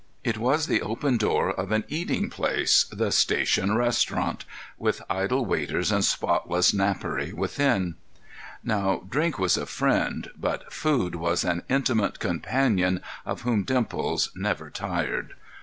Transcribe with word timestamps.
It 0.23 0.39
was 0.39 0.65
the 0.65 0.81
open 0.81 1.17
door 1.17 1.51
of 1.53 1.71
an 1.71 1.83
eating 1.87 2.31
place—the 2.31 3.11
station 3.11 3.75
restaurant—with 3.75 4.99
idle 5.07 5.45
waiters 5.45 5.91
and 5.91 6.03
spotless 6.03 6.73
napery 6.73 7.31
within. 7.31 7.97
Now, 8.63 9.03
drink 9.07 9.37
was 9.37 9.57
a 9.57 9.67
friend, 9.67 10.31
but 10.35 10.73
food 10.73 11.13
was 11.13 11.43
an 11.43 11.61
intimate 11.69 12.17
companion 12.17 13.03
of 13.27 13.41
whom 13.41 13.61
Dimples 13.63 14.31
never 14.35 14.71
tired. 14.71 15.35